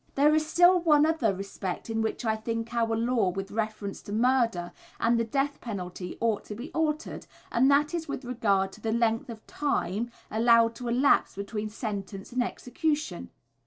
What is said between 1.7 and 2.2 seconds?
in